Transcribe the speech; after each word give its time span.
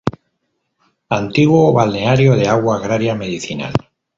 Antiguo 1.19 1.71
balneario 1.73 2.35
de 2.35 2.47
agua 2.47 2.77
agria 2.83 3.13
medicinal. 3.13 3.73